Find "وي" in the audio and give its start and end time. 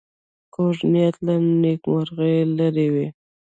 2.93-3.07